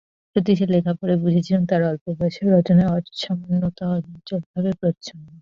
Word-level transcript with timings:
সতীশের 0.35 0.69
লেখা 0.75 0.93
পড়ে 0.99 1.15
বুঝেছিলুম 1.23 1.63
তাঁর 1.69 1.81
অল্প 1.89 2.05
বয়সের 2.17 2.47
রচনায় 2.55 2.91
অসামান্যতা 2.91 3.83
অনুজ্জ্বলভাবে 3.97 4.71
প্রচ্ছন্ন। 4.79 5.25